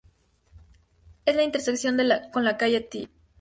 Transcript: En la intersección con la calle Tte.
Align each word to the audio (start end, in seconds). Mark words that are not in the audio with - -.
En 1.27 1.37
la 1.37 1.43
intersección 1.43 1.95
con 2.33 2.43
la 2.43 2.57
calle 2.57 2.81
Tte. 2.81 3.07